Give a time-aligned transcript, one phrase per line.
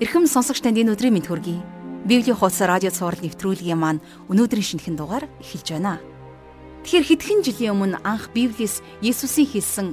[0.00, 1.60] Эрхэм сонсогч танд энэ өдрийн мэд хүргэе.
[2.08, 4.00] Библийн хуудас радио цаураар нэвтрүүлгийн маань
[4.32, 6.00] өнөөдрийн шинэхэн дугаар эхэлж байна.
[6.88, 9.88] Тэгэхээр хэдхэн жилийн өмнө анх Библиэс Есүсийн хэлсэн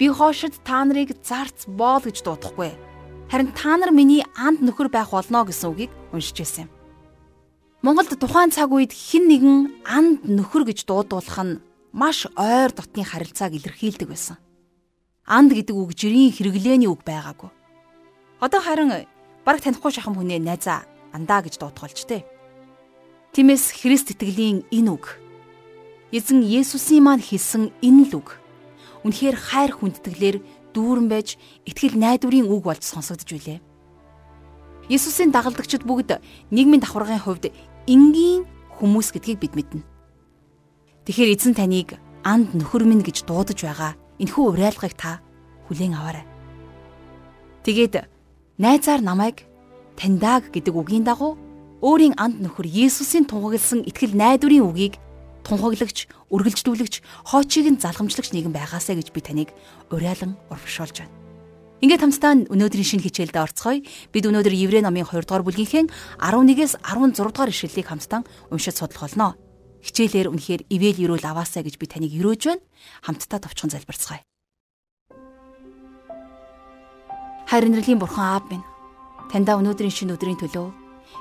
[0.00, 2.72] "Би хоошид та нарыг зарц боол" гэж дуудахгүй.
[3.28, 6.70] Харин та нар миний анд нөхөр байх болно гэсэн үгийг уншиж байсан юм.
[7.84, 11.60] Монголд тухайн цаг үед хэн нэгэн анд нөхөр гэж дуудуулах нь
[11.92, 14.40] маш ойр дотны харилцааг илэрхийлдэг байсан.
[15.28, 17.52] Анд гэдэг үг жирийн хэрэглээний үг байгаагүй.
[18.40, 19.04] Одоо харин
[19.42, 22.22] Бараг танихгүй шахам хүнээ найзаа андаа гэж дуудгалж тээ.
[23.34, 25.18] Тиймээс Христ итгэлийн энэ үг
[26.12, 28.38] эзэн Есүсийн маань хэлсэн энэ л үг
[29.02, 30.36] үнэхээр хайр хүндэтгэлээр
[30.76, 33.58] дүүрэн байж итгэл найдварын үг болж сонсогдож билээ.
[34.92, 36.20] Есүсийн дагалдагчид бүгд
[36.52, 37.50] нийгмийн давхаргын хувьд
[37.88, 38.44] энгийн
[38.76, 39.82] хүмүүс гэдгийг бид мэднэ.
[41.08, 45.24] Тэгэхээр эзэн таныг анд нөхөр минь гэж дуудаж байгаа энэхүү уриалгыг та
[45.66, 46.26] хүлээн аваарай.
[47.64, 48.11] Тэгээд
[48.62, 49.42] найзаар намайг
[49.98, 51.34] таньдаг гэдэг үгийн дагуу
[51.82, 55.02] өөрийн анд нөхөр Есүсийн тунхагласан итгэл найдварын үгийг
[55.42, 59.50] тунхаглагч, үргэлжлүүлэгч, хоочийг нь залгамжлагч нэгэн байгаасаа гэж би таныг
[59.90, 61.14] уриалan урагшуулж байна.
[61.82, 63.82] Ингээд хамтдаа өнөөдрийн шинэ хичээлдээ орцгоё.
[64.14, 65.90] Бид өнөөдөр Еврей номын 2 дугаар бүлгийнхээ
[66.22, 68.22] 11-ээс 16 дугаар ишлэлийг хамтдаа
[68.54, 69.34] уншиж судлах болно.
[69.82, 72.62] Хичээлээр үнэхээр ивэл өрөөл аваасаа гэж би таныг өрөөж байна.
[73.02, 74.22] Хамтдаа товчхон залбирцгаая.
[77.52, 78.64] Хайр инэрлийн бурхан аав минь
[79.28, 80.72] таньда өнөөдрийн шинэ өдрийн төлөө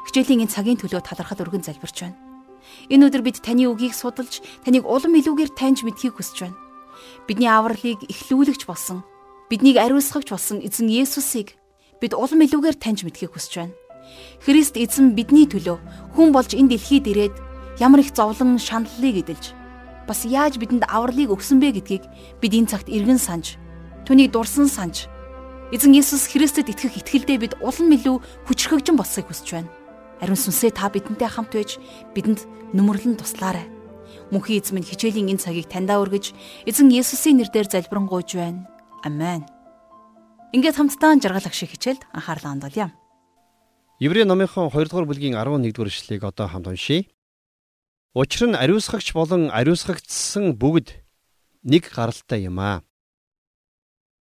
[0.07, 2.15] хичээлийн энэ цагийн төлөө талархал өргөн залбирч байна.
[2.87, 6.55] Энэ өдөр бид таны үгийг судалж таныг улам илүүгээр таньж мэдхийг хүсэж байна.
[7.27, 9.03] Бидний авралыг эхлүүлэгч болсон
[9.51, 11.59] биднийг ариусгагч болсон эзэн Есүсийг
[11.99, 13.75] бид улам илүүгээр таньж мэдхийг хүсэж байна.
[14.47, 17.35] Христ эзэн бидний төлөө хүн болж энэ дэлхийд ирээд
[17.83, 19.51] ямар их зовлон шаналлыг эдэлж
[20.07, 22.07] бас яаж бидэнд авралыг өгсөн бэ гэдгийг
[22.39, 23.59] бид энэ цагт эргэн санаж
[24.07, 25.10] түүнийг дурсан санаж
[25.71, 29.71] Эзэн Есүс Христэд итгэх итгэлдээ бид улам илүү хүчрхэгжин болсыг хүсэж байна.
[30.19, 31.79] Ариун сүнсээ та бидэнтэй хамт байж
[32.11, 32.43] бидэнд
[32.75, 33.71] нүмерлэн туслаарай.
[34.35, 36.35] Мөнхийн эзэн минь хичээлийн энэ цагийг таньдаа өргөж
[36.67, 38.67] эзэн Есүсийн нэрээр залбирanгуйж байна.
[39.07, 39.47] Амен.
[40.51, 42.91] Ингээд хамтдаа жаргал агшиг хичээлд анхаарлаа хандуулъя.
[44.03, 47.07] Еврей номынхон 2 дугаар бүлгийн 11 дугаар ишлэгийг одоо хамт уншийе.
[48.11, 50.99] Учир нь ариусгагч болон ариусгагдсан бүгд
[51.63, 52.83] нэг гаралтай юм аа.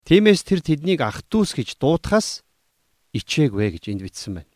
[0.05, 2.45] Тиймээс тэр тэднийг ах дүүс гэж дуудахаас
[3.17, 4.53] ичээгвэ гэж энд бичсэн байна.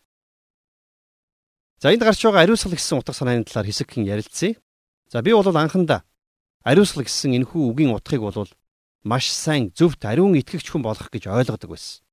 [1.81, 4.61] За энд гарч байгаа ариусгал гэсэн утга санааны талаар хэсэгхэн ярилцъя.
[5.09, 6.05] За би бол анхандаа
[6.61, 8.45] ариусгал гэсэн энэхүү үгийн утгыг бол
[9.01, 12.05] маш сайн зөвхт ариун итгэгч хүн болох гэж ойлгодог байсан.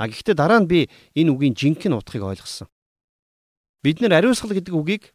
[0.00, 0.88] А гэхдээ дараа нь би
[1.20, 2.72] энэ үгийн жинхэнэ утгыг ойлгосон.
[3.84, 5.12] Бид нэр ариусгал гэдэг үгийг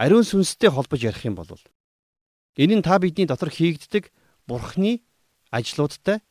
[0.00, 1.50] ариун сүнстэй холбож ярих юм бол
[2.56, 4.08] энэ нь та бидний дотор хийгддэг
[4.48, 5.04] бурхны
[5.52, 6.24] ажлуудтай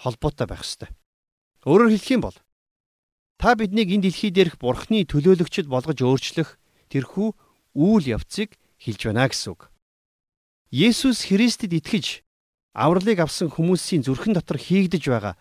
[0.00, 0.88] холбоотой байх ёстой.
[1.68, 2.36] Өөрөөр хэлэх юм бол
[3.36, 6.56] та биднийг энэ дэлхий дээрх бурхны төлөөлөгчд болгож өөрчлөх
[6.88, 7.28] тэрхүү
[7.76, 9.68] үйл явцыг хэлж байна гэсэн үг.
[10.72, 12.24] Есүс Христэд итгэж
[12.72, 15.34] авралыг авсан хүмүүсийн зүрхэн дотор хийгдэж байгаа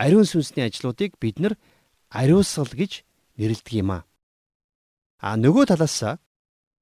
[0.00, 1.54] ариун сүнсний ажлуудыг бид нар
[2.08, 3.04] ариусгал гэж
[3.36, 4.02] нэрлэдэг юм аа.
[5.20, 6.20] А нөгөө талаасаа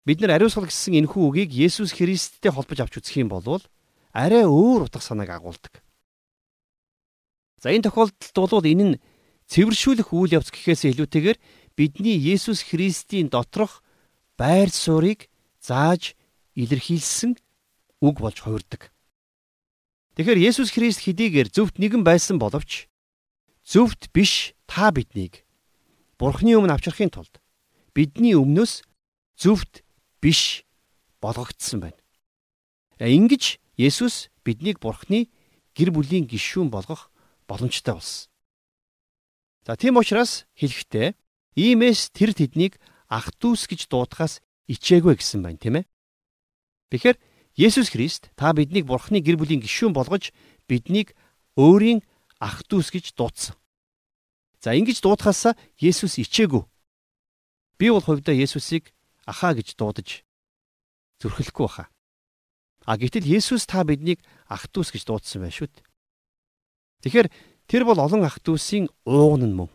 [0.05, 3.63] бид нар ариусгал гэсэн энэхүү үгийг Есүс Христтэй холбож авч үзэх юм бол
[4.13, 5.83] арай өөр утга санааг агуулдаг.
[7.65, 9.01] За энэ тохиолдолд бол энэ нь
[9.49, 11.41] цэвэршүүлэх үйл явц гэхээс илүүтэйгээр
[11.81, 13.81] бидний Есүс Христийн доторх
[14.37, 15.33] байр суурийг
[15.65, 16.13] зааж
[16.61, 17.41] илэрхийлсэн
[18.05, 18.93] үг болж хувирдаг.
[20.21, 22.93] Тэгэхээр Есүс Христ хэдийгээр зөвхт нэгэн байсан боловч
[23.65, 25.49] зөвхт биш та биднийг
[26.21, 27.41] Бурхны өмнө авчрахын тулд
[27.97, 28.85] бидний өмнөөс
[29.41, 29.81] зөвхт
[30.21, 30.69] биш
[31.25, 32.01] болгогдсон байна.
[33.01, 35.33] Ингэж Есүс биднийг Бурхны
[35.73, 37.09] гэр бүлийн гишүүн болгох
[37.49, 38.31] боломжтой болсон.
[39.67, 41.17] За тийм учраас хэлэхдээ
[41.57, 42.77] иймээс тэр тэднийг
[43.09, 45.89] ах дүүс гэж дуудахаас ичээгүй гэсэн байна тийм ээ.
[46.93, 47.17] Тэгэхээр
[47.57, 50.35] Есүс Христ та биднийг Бурхны гэр бүлийн гишүүн болгож
[50.67, 51.15] биднийг
[51.57, 52.03] өөрийн
[52.43, 53.57] ах дүүс гэж дуудсан.
[54.59, 56.67] За ингэж дуудахаасаа Есүс ичээгүй.
[57.79, 58.91] Би бол хувьдаа Есүсийг
[59.25, 60.27] ахаа гэж дуудаж
[61.23, 61.85] зүрхлэхгүй баха.
[62.85, 64.21] А гэтэл Есүс та биднийг
[64.51, 65.85] ах дүүс гэж дуудсан байх шүү дээ.
[67.05, 67.29] Тэгэхээр
[67.69, 69.69] тэр бол олон ах дүүсийн ууган нь мөн.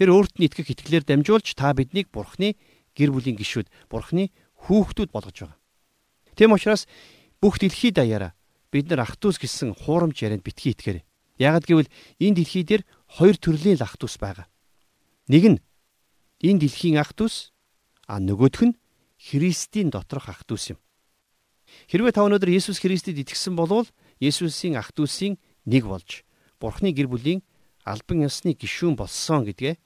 [0.00, 2.56] Тэр өөрт нь итгэх итгэлээр дамжуулж та биднийг Бурхны
[2.96, 4.32] гэр бүлийн гишүүд, Бурхны
[4.64, 5.60] хүүхдүүд болгож байгаа.
[6.32, 6.88] Тэм учраас
[7.36, 8.32] бүх дэлхий даяараа
[8.72, 11.04] бид нар ах дүүс гэсэн хуурамч ярианд битгий итгээрэй.
[11.36, 12.82] Ягд гэвэл энэ дэлхий дээр
[13.12, 14.48] хоёр төрлийн ах дүүс байгаа.
[15.28, 15.58] Нэг нь
[16.40, 17.52] энэ дэлхийн ах дүүс,
[18.08, 18.78] а нөгөөх нь
[19.20, 20.80] Христийн доторх ах дүүс юм.
[21.92, 23.88] Хэрвээ та өнөөдөр Есүс Христэд итгэсэн бол
[24.20, 25.36] Есүсийн ах дүүсийн
[25.66, 26.24] нэг болж
[26.56, 27.44] Бурхны гэр бүлийн
[27.84, 29.76] албан ёсны гишүүн болсон гэдгээ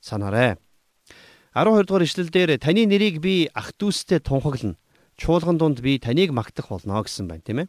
[0.00, 0.56] санаарай.
[1.52, 4.80] 12 дугаар ишлэлдэр таны нэрийг би ах дүүстэй тунхаглана.
[5.20, 7.68] Чуулган дунд би таныг магтах болно гэсэн байна, тийм ээ.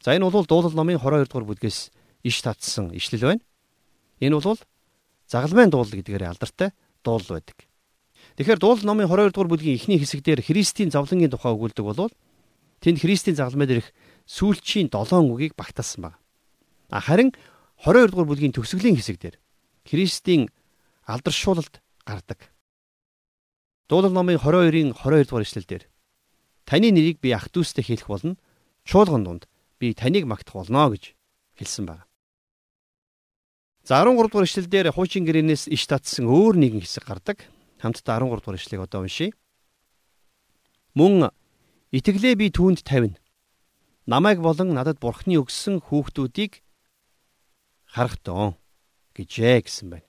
[0.00, 1.90] За энэ бол дуулал номын 22 дугаар бүлгээс
[2.22, 3.42] иш татсан ишлэл байна.
[4.22, 4.60] Энэ бол
[5.26, 6.70] загалмайн дуулал гэдгээр алдартай
[7.02, 7.66] дуулал байдаг.
[8.38, 12.14] Тэгэхээр дуулал номын 22 дугаар бүлгийн эхний хэсэгдэр Христийн зовлонгийн тухай өгүүлдэг болвол
[12.80, 13.90] тэнд Христийн загалмай дээрх
[14.30, 16.18] сүүлчийн 7 үгийг багтаасан байна.
[16.90, 17.34] Харин
[17.82, 19.36] 22 дугаар бүлгийн төгсгөлийн хэсэгдэр
[19.86, 20.50] Христийн
[21.06, 22.50] алдаршуулалт гардаг.
[23.90, 25.82] Дуулал номын 22-ын 22 дугаар ишлэлдэр
[26.66, 28.38] таны нэрийг би ах дүүстэй хэлэх болно.
[28.86, 29.42] Чуулган дунд
[29.78, 31.14] би таныг магтах болно гэж
[31.58, 32.06] хэлсэн байна.
[33.86, 37.46] За 13 дугаар ишлэлдэр хуучин гэрээнээс иш татсан өөр нэгэн хэсэг гардаг.
[37.78, 39.34] Хамтдаа 13 дугаар ишлэгийг одоо уншийе.
[40.98, 41.30] Мөн
[41.94, 43.18] итгэлээ би түүнд тавина.
[44.06, 46.65] Намайг болон надад бурхны өгсөн хүүхдүүдийг
[47.96, 48.60] харахтон
[49.16, 50.04] гэжээ гэсэн байна.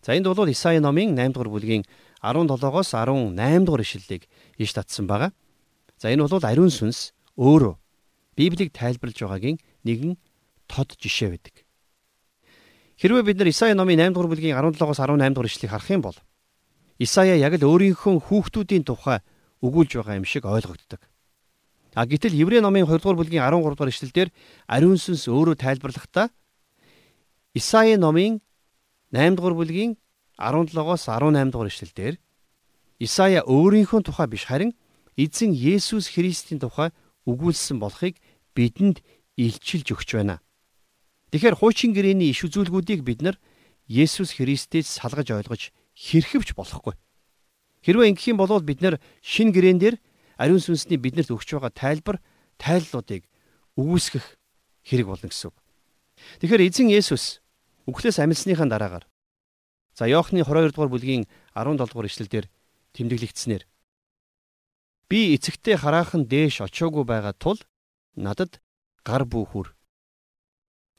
[0.00, 1.84] За энд бол Исаи номын 8 дугаар бүлгийн
[2.24, 3.36] 17-оос 18
[3.68, 4.24] дугаар ишлэлийг
[4.56, 5.36] иш татсан байгаа.
[6.00, 7.76] За энэ бол ариун сүнс өөрөө
[8.32, 10.16] Библийг тайлбарлаж байгаагийн нэгэн
[10.64, 11.68] тод жишээ байдаг.
[12.96, 16.16] Хэрвээ бид нар Исаи номын 8 дугаар бүлгийн 17-оос 18 дугаар ишлэгийг харах юм бол
[16.98, 19.20] Исая яг л өөрийнхөө хүүхдүүдийн тухай
[19.62, 20.98] өгүүлж байгаа юм шиг ойлгогддог.
[21.94, 24.28] А гэтэл Еврей номын 2 дугаар бүлгийн 13 дугаар ишлэлдэр
[24.66, 26.32] ариун сүнс өөрөө тайлбарлахдаа
[27.58, 28.38] Исаи номын
[29.10, 29.98] 8 дугаар бүлгийн
[30.38, 32.14] 17-оос 18 дугаар ишлэлдэр
[33.02, 34.78] Исая өөрийнхөө тухай биш харин
[35.18, 36.94] эзэн Есүс Христийн тухай
[37.26, 38.14] өгүүлсэн болохыг
[38.54, 39.02] бидэнд
[39.34, 40.38] илчилж өгч байна.
[41.34, 43.36] Тэгэхээр хуучин гэрээний иш үзүүлгүүдийг бид нар
[43.90, 46.94] Есүс Христээс салгаж ойлгож хэрхэвч болохгүй.
[47.82, 49.96] Хэрвээ ингэх юм бол бид нар шин гэрээн дээр
[50.38, 52.22] ариун сүнсний биднэрт өгч байгаа тайлбар,
[52.54, 53.26] тайллуудыг
[53.74, 54.26] өгөөсгөх
[54.86, 55.56] хэрэг болно гэсэн үг.
[56.38, 57.42] Тэгэхээр эзэн Есүс
[57.87, 59.05] үхлээс амьсныхаа дараагаар
[59.97, 61.23] за Иохны 22 дугаар бүлгийн
[61.53, 62.45] 17 дугаар ишлэлдэр
[62.95, 63.63] тэмдэглэгдснээр
[65.09, 67.59] би эцэгтэй хараахан дээш очоогүй байгаа тул
[68.15, 68.61] надад
[69.05, 69.75] гар бүхүр.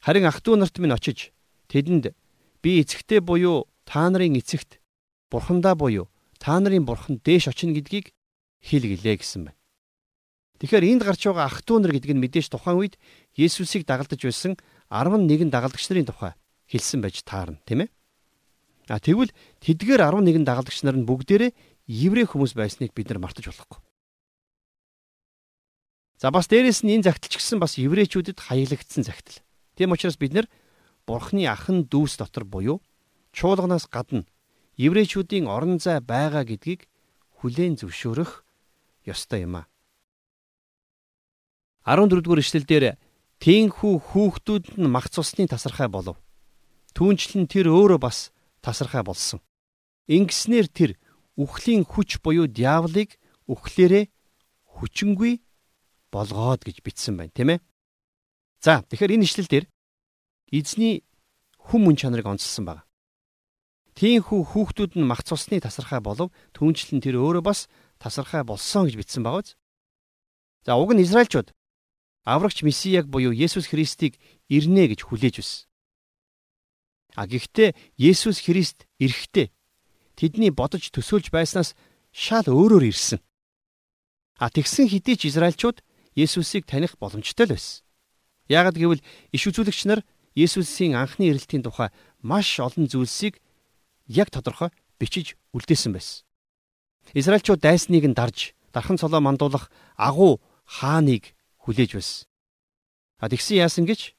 [0.05, 1.33] Харин ах トゥ нарт минь очиж
[1.73, 2.15] тэдэнд
[2.62, 4.79] би эцэгтэй буюу та нарын эцэгт
[5.33, 6.06] бурхандаа буюу
[6.39, 8.12] та нарын бурхан дээш очино гэдгийг
[8.62, 9.59] хэлгэлээ гэсэн байна.
[10.61, 12.95] Тэгэхээр энд гарч байгаа ах トゥ нар гэдэг нь мэдээж тухайн үед
[13.35, 14.55] Есүсийг дагалдаж байсан
[14.93, 16.33] 11 дагалдагч нарын тухай
[16.69, 17.89] хэлсэн байж таарна, тийм ээ?
[18.89, 21.51] А тэгвэл тэдгээр 11 дагалдагч нар нь бүгдээрээ
[21.89, 23.81] еврей хүмүүс байсныг бид нар мартаж болохгүй.
[26.21, 29.42] За бас дээрэс нь энэ загтал ч гэсэн бас еврейчүүдэд хаяглагдсан загтал.
[29.77, 30.48] Тийм учраас бид нар
[31.07, 32.83] Бурхны ахын дүүс дотор буюу
[33.33, 34.27] чуулганаас гадна
[34.77, 36.86] еврейчүүдийн орон зай байгаа гэдгийг
[37.39, 38.44] хүлээн зөвшөөрөх
[39.07, 39.71] ёстой юм а.
[41.88, 43.00] 14 дугаар ишлэлдэр
[43.39, 46.19] тийхүү хүүхдүүд нь мах цусны тасархай болов.
[47.00, 49.40] Түүнчлэн тэр өөрөө бас тасархай болсон.
[50.12, 50.92] Ингэснээр тэр
[51.40, 53.16] үхлийн хүч буюу диаволыг
[53.48, 54.12] үхлээрээ
[54.68, 55.40] хүчингүй
[56.12, 57.63] болгоод гэж бичсэн байна, тийм ээ.
[58.60, 59.66] За, тэгэхээр энэ ишлэл дээр
[60.51, 61.07] эзний
[61.72, 62.84] хүм мөн чанарыг онцлсан байна.
[63.95, 69.24] Тийхүү хүүхдүүд нь мах цусны тасархай болов түнчлэн тэр өөрөө бас тасархай болсон гэж бичсэн
[69.24, 69.56] байгаа биз.
[70.68, 71.56] За уг нь Израильчууд
[72.28, 74.19] аврагч Месияг буюу Есүс Христийг
[74.52, 75.69] ирнэ гэж хүлээж байсан.
[77.16, 79.49] А гэхдээ Есүс Христ ирэхдээ
[80.18, 81.73] тэдний бодож төсөөлж байснаас
[82.11, 83.19] шал өөрөөр ирсэн.
[84.37, 85.81] А тэгсэн хэдий ч Израильчууд
[86.16, 87.83] Есүсийг таних боломжтой л байсан.
[88.49, 90.01] Яагад гэвэл иш үзүүлэгч нар
[90.35, 91.89] Есүсийн анхны ирэлтийн тухай
[92.21, 93.42] маш олон зүйлсийг
[94.07, 96.25] яг тодорхой бичиж үлдээсэн байсан.
[97.13, 102.28] Израильчууд дайсныг нь дарж дархан цолоо мандуулах агуу хааныг хүлээж байсан.
[103.18, 104.13] А тэгсэн яасан гэж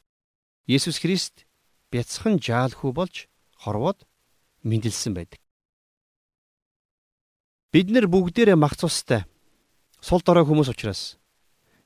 [0.67, 1.47] Есүс Христ
[1.91, 3.27] бяцхан жаалхүү болж
[3.59, 4.07] хорвоод
[4.63, 5.41] мэндэлсэн байдаг.
[7.71, 9.27] Бид нар бүгдээрээ мах цустай
[10.01, 11.21] сул дорой хүмүүс учраас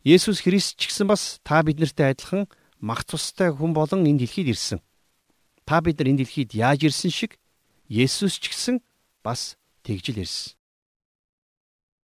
[0.04, 2.44] Есүс Христ ч гэсэн бас та биднэртэй адилхан
[2.80, 4.80] мах цустай хүн болон энэ дэлхийд ирсэн.
[5.64, 7.40] Та бид нар энэ дэлхийд яаж ирсэн шиг
[7.88, 8.84] Есүс ч гэсэн
[9.24, 10.52] бас тэгжил ирсэн.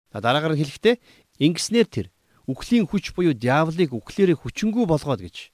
[0.09, 0.97] Та дараагаар нь хэлэхдээ
[1.45, 2.07] ингэснээр тэр
[2.49, 5.52] үхлийн хүч буюу диаволыг үхлээрээ хүчингү болгоод гэж.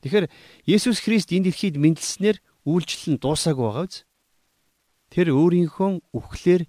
[0.00, 0.26] Тэгэхээр
[0.64, 3.98] Есүс Христ энэ дэлхийд мэндэлснээр үйлчлэл нь дуусаагүй байгаа биз?
[5.12, 6.62] Тэр өөрийнхөө үхлээр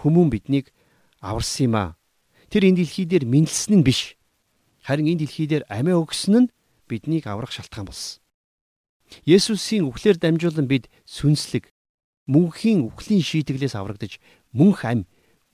[0.00, 0.72] хүмүүн биднийг
[1.20, 1.90] аварсан юм аа.
[2.48, 4.16] Тэр энэ дэлхий дээр мэндэлсэн нь биш.
[4.80, 6.52] Харин энэ дэлхий дээр амиа өгсөн нь
[6.88, 8.24] биднийг аврах шалтгаан болсон.
[9.26, 11.68] Есүсийн үхлээр дамжуулан бид сүнслэг
[12.30, 14.22] мөнхийн үхлийн шийтгэлээс аврагдаж
[14.54, 15.04] мөнх ам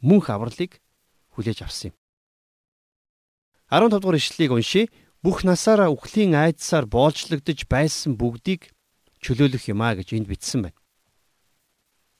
[0.04, 0.78] мөнх авралыг
[1.32, 1.96] хүлээж авсан юм.
[3.72, 4.88] 15 дугаар ишлэлийг уншийе.
[5.24, 8.72] Бүх насаараа үхлийн айдсаар боолжлогдож байсан бүгдийг
[9.24, 10.78] чөлөөлөх юмаа гэж энд бичсэн байна.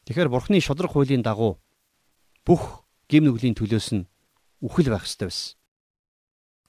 [0.07, 1.59] Тэгэхээр Бурхны шодрог хуулийн дагуу
[2.47, 4.09] бүх гим нүглийн төлөөс нь
[4.63, 5.59] үхэл байх ёстой байсан.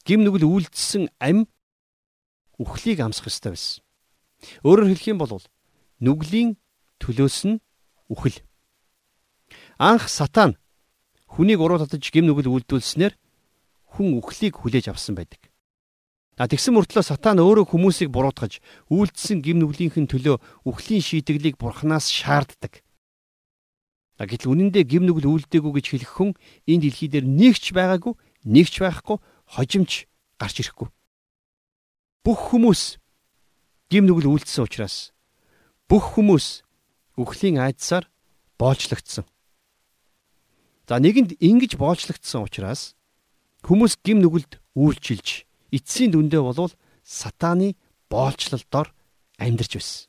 [0.05, 1.47] Гим нүгэл үйлдэлсэн ам
[2.57, 3.81] үхлийг амсах ёстой байсан.
[4.65, 5.41] Өөрөөр хэлэх юм бол
[6.01, 6.57] нүглийн
[7.01, 7.61] төлөөс нь
[8.09, 8.41] үхэл.
[9.77, 10.57] Анх сатан
[11.29, 13.13] хүнийг уруу татаж гим нүгэл үйлдүүлснээр
[13.93, 15.41] хүн үхлийг хүлээж авсан байдаг.
[16.37, 18.61] Тэгсэн мөртлөө сатан өөрөө хүмүүсийг буруутгаж
[18.93, 20.37] үйлдэлсэн гим нүглийнхэн төлөө
[20.69, 22.85] үхлийн шийтгэлийг бурхнаас шаарддаг.
[24.21, 26.31] Гэтэл үнэндээ гим нүгэл үйлдээгүй гэж хэлэх хүн
[26.69, 28.13] энэ дэлхий дээр нэгч байгаагүй,
[28.45, 29.17] нэгч байхгүй,
[29.49, 30.05] хожимч
[30.37, 30.93] гарч ирэхгүй.
[32.21, 33.01] Бүх хүмүүс
[33.89, 35.09] гим нүгэл үйлдсэн учраас
[35.89, 36.61] бүх хүмүүс
[37.17, 38.05] үхлийн айдсаар
[38.61, 39.25] боолчлогдсон.
[40.85, 42.93] За нэгэнд ингэж боолчлогдсон учраас
[43.65, 47.75] хүмүүс гим нүгэлд үйлчилж эцсийн дүндээ болвол сатааны
[48.09, 48.93] боолчлолдоор
[49.37, 50.07] амьдарч байсан.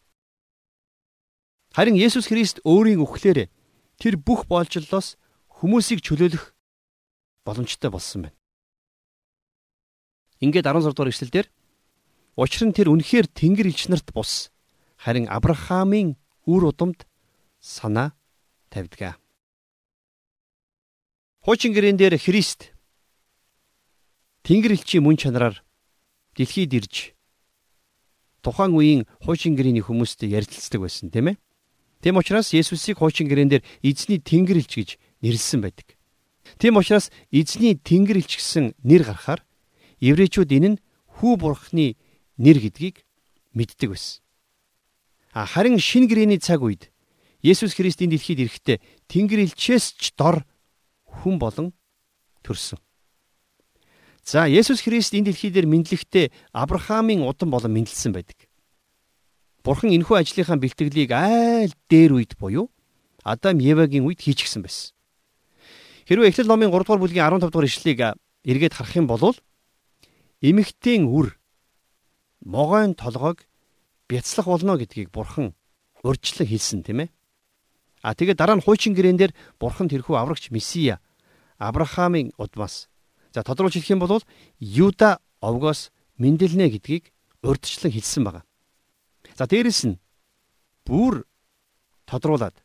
[1.74, 3.50] Харин Есүс Христ өөрийн үхлээр
[4.00, 5.18] тэр бүх боолчлолоос
[5.58, 6.54] хүмүүсийг чөлөөлөх
[7.44, 8.38] боломжтой болсон байна.
[10.40, 11.46] Ингээд 16 дугаар эшлэлдэр
[12.38, 14.54] учир нь тэр үнэхээр Тэнгэр элч нарт бус
[14.94, 16.14] харин Авраамийн
[16.46, 17.06] үр удамд
[17.58, 18.14] санаа
[18.70, 19.18] тавьдгаа.
[21.42, 22.70] Хуучин гэрэн дээр Христ
[24.48, 25.60] Тэнгэр элчийн мөн чанараар
[26.32, 27.12] дэлхийд ирж
[28.40, 31.40] тухайн үеийн хуучин гэрээний хүмүүстэй ярилцдаг байсан тийм ээ.
[32.00, 34.90] Тэм учраас Есүсийг хуучин гэрээн дээр эзний Тэнгэр элч гэж
[35.20, 36.00] нэрлсэн байдаг.
[36.56, 39.44] Тэм учраас эзний Тэнгэр элч гэсэн нэр гарахаар
[40.00, 40.80] еврейчүүд энэ нь
[41.20, 42.00] хүү бурхны
[42.40, 43.04] нэр гэдгийг
[43.52, 44.24] мэддэг байсан.
[45.36, 46.88] А харин шин гэрээний цаг үед
[47.44, 48.80] Есүс Христийн дэлхийд ирэхдээ
[49.12, 50.48] Тэнгэр элчээс ч дор
[51.04, 51.76] хүн болон
[52.40, 52.80] төрсөн.
[54.28, 58.36] За Есүс Христ энэ дэлхий дээр мэдлэгтээ Авраамийн удам болон мэдлсэн байдаг.
[59.64, 62.68] Бурхан энэхүү ажлынхаа бэлтгэлийг айл дээр үед буюу
[63.24, 64.92] Адам Евагийн үед хийчихсэн байсан.
[66.12, 68.00] Хэрвээ Эхлэл номын 3 дугаар бүлгийн 15 дугаар ишлэлийг
[68.44, 69.32] эргээд харах юм бол
[70.44, 71.40] эмэгтэй үр
[72.44, 73.48] могойн толгойг
[74.12, 75.56] бяцлах болно гэдгийг Бурхан
[76.04, 77.08] урьдчилан хэлсэн тийм ээ.
[78.04, 81.00] А тэгээд дараа нь хуучин гэрээн дээр Бурхан тэрхүү аврагч Месиа
[81.56, 82.92] Авраамийн удмаас
[83.34, 84.22] За тодруулж хэлэх юм бол
[84.58, 88.42] Юда овгоос мэндэлнэ гэдгийг урдчлан хэлсэн байна.
[89.36, 90.00] За дээрэс нь
[90.86, 91.28] бүр
[92.08, 92.56] тодруулаад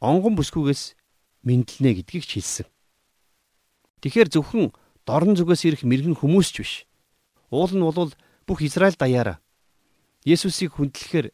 [0.00, 0.96] онгон бүсгүйгээс
[1.44, 2.66] мэндэлнэ гэдгийг ч хэлсэн.
[4.00, 4.72] Тэгэхээр зөвхөн
[5.04, 6.72] дорн зүгээс ирэх мэрэгэн хүмүүс ч биш.
[7.50, 8.14] Уул нь бол
[8.46, 9.42] бүх Израиль даяараа
[10.24, 11.32] Есүсийг хүндлэхээр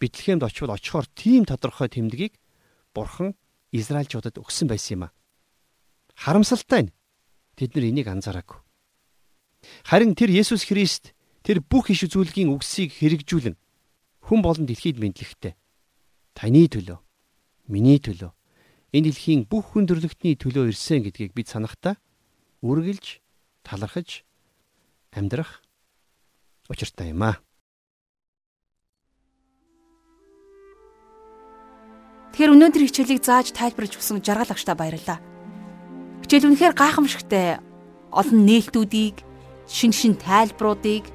[0.00, 2.38] Бэтлехемд очивол очихоор тийм тодорхой тэмдгийг
[2.94, 3.34] Бурхан
[3.70, 5.14] Израильчуудад өгсөн байсан юм а.
[6.16, 6.94] Харамсалтай нь
[7.60, 8.56] Тэд нар энийг анзаараагүй.
[9.84, 11.12] Харин тэр Есүс Христ
[11.44, 13.60] тэр бүх иш үзүүлгийн үгсийг хэрэгжүүлэн
[14.24, 15.60] хүн болон дэлхийд мэдлэхтэй.
[16.32, 16.96] Таны төлөө,
[17.68, 18.32] миний төлөө,
[18.96, 22.00] энэ дэлхийн бүх хүн төрлөختний төлөө ирсэн гэдгийг бид санахдаа
[22.64, 23.20] үргэлж
[23.60, 24.24] талархаж
[25.12, 25.60] амьдрах
[26.72, 27.36] учиртай юм аа.
[32.32, 35.29] Тэгэхээр өнөөдөр хичээлийг зааж тайлбарж өгсөн жаргал агштаа баярлалаа.
[36.30, 37.58] Хичээл үнэхээр гайхамшигтай
[38.14, 39.26] олон нээлтүүдийг,
[39.66, 41.10] шин шин тайлбаруудыг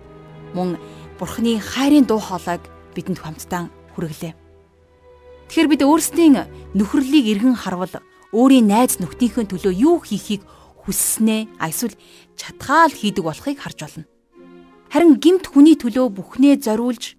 [0.52, 0.76] мөн
[1.16, 2.60] Бурхны хайрын дуу хоолойг
[2.92, 4.36] бидэнд хамтдаа хүргэлээ.
[4.36, 6.36] Тэгэхээр бид өөрсдийн
[6.76, 7.96] нөхөрлөлийг эргэн харвал
[8.36, 10.44] өөрийн найз нөхдийнхөө төлөө юу хийхийг
[10.84, 11.96] хүсснээ эсвэл
[12.36, 14.04] чадхаал хийдэг болохыг харж болно.
[14.92, 17.16] Харин гимт хүний төлөө бүхнээ зориулж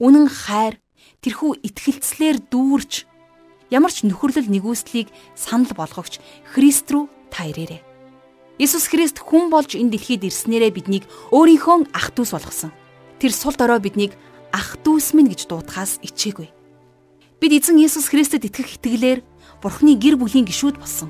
[0.00, 0.80] үнэн хайр
[1.20, 3.09] тэрхүү итгэлцлэр дүүрч
[3.70, 5.08] ямар ч нөхөрлөл нэгүслийг
[5.38, 6.18] санал болгогч
[6.52, 7.80] Христ рүү та ирээрэй.
[8.60, 12.74] Иесус Христ хүн болж энэ дэлхийд ирснээрээ биднийг өөрийнхөө ах дүүс болгосон.
[13.16, 14.12] Тэр сул дорой биднийг
[14.52, 16.50] ах дүүс минь гэж дуудахаас ичээгүй.
[17.40, 19.24] Бид эзэн Иесус Христэд итгэх итгэлээр
[19.64, 21.08] Бурхны гэр бүлийн гишүүд болсон.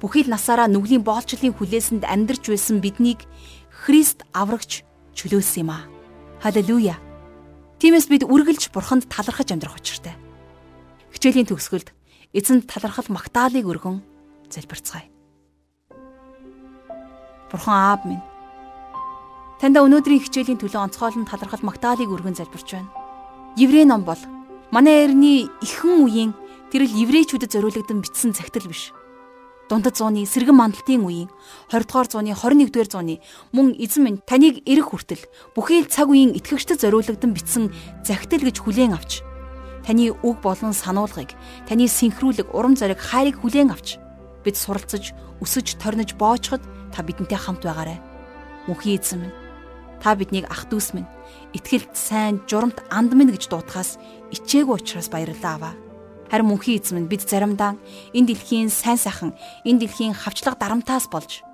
[0.00, 3.28] Бүхий л насаараа нүглийн боолчлын хүлээсэнд амьдарч байсан биднийг
[3.68, 4.80] Христ аврагч
[5.12, 5.84] чөлөөсөн юм аа.
[6.40, 6.96] Халелуя.
[7.76, 10.16] Тиймээс бид үргэлж Бурханд талархаж амьдрах учиртай.
[11.10, 11.90] Хичээлийн төгсгөлд
[12.32, 14.02] эзэнд талархал магтаалыг өргөн
[14.50, 15.10] залбирцгаая.
[17.50, 18.22] Бурхан аав минь
[19.60, 22.88] Таньда өнөөдрийн хичээлийн төлөө онцгойлон талархал магтаалыг өргөн залбирч байна.
[23.60, 24.16] Еврей ном бол
[24.72, 26.32] манай эртний ихэнх үеийн
[26.72, 28.96] тэрл еврейчүүдэд зориулагдсан бичсэн цагтл биш.
[29.68, 31.28] Дундад зууны сэргэн мандалтын үеийн
[31.68, 33.20] 20 дугаар зууны 21 дугаар зууны
[33.52, 37.64] мөн эзэн минь таныг эрэх хүртэл бүхий л цаг үеийн итгэгчдэд зориулагдсан бичсэн
[38.00, 39.20] захидал гэж хүлээн авч
[39.86, 41.32] таны үг болон сануулгыг,
[41.66, 43.98] таны синхруулэг, урам зориг, хайрыг хүлээн авч
[44.44, 46.60] бид суралцаж, өсөж, торнож боочход
[46.92, 48.00] та бидэнтэй хамт байгаарай.
[48.68, 49.36] Мөнхийн эзэн минь,
[50.00, 51.08] та биднийг ах дүүс минь,
[51.52, 54.00] итгэлт сайн, журамт анд минь гэж дуутахаас
[54.32, 55.74] ичээгүй учраас баярлалаа аваа.
[56.32, 57.76] Харин мөнхийн эзэм нь бид заримдаа
[58.16, 61.44] энэ дэлхийн сайн сайхан, энэ дэлхийн хавчлага дарамтаас болж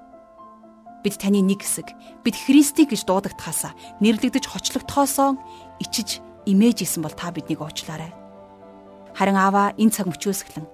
[1.06, 1.94] бид таны нэг хэсэг,
[2.26, 5.38] бид Христийг гэж дуудагдахаасаа нэрлэгдэж хочлогдохоосоо
[5.78, 8.14] ичиж имэж исэн бол та биднийг уучлаарай.
[9.18, 10.66] Харин аава энэ цаг мөчөөс эхлэн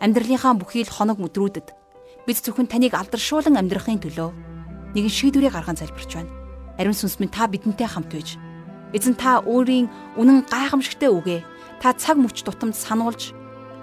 [0.00, 1.74] амьдралынхаа бүхий л хоног өдрүүдэд
[2.26, 4.30] бид зөвхөн таныг алдаршуулан амьдрахын төлөө
[4.94, 6.30] нэгэн шийдвэрийг гарган залбирч байна.
[6.78, 8.38] Ариун сүнс минь та бидэнтэй хамт байж
[8.94, 11.40] эзэн та өөрийн үнэн гайхамшигтай үгээ
[11.82, 13.34] та цаг мөч тутамд сануулж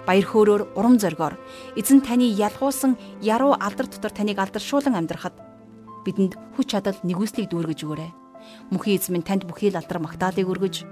[0.08, 1.36] баяр хөөрөөр урам зоригоор
[1.76, 5.36] эзэн таны ялгуулсан яруу алдар дотор таныг алдаршуулан амьдрахад
[6.06, 8.25] бидэнд хүч чадал нэгүслийг дүүргэж өгөөрэй.
[8.72, 10.86] Мөнхийн эзэн минь танд бүхий л алдар магтаалыг өргөж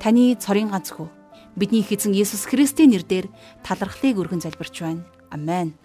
[0.00, 1.08] таны цорын ганц хүү
[1.56, 3.28] бидний эзэн Есүс Христийн нэрээр
[3.60, 5.04] талархлыг өргөн залбирч байна.
[5.28, 5.76] Амен.